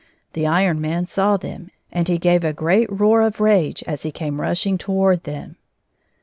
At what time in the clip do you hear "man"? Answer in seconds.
0.81-1.05